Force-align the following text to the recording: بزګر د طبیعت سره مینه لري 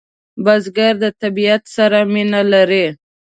بزګر 0.43 0.93
د 1.03 1.05
طبیعت 1.21 1.63
سره 1.75 1.99
مینه 2.13 2.41
لري 2.53 2.85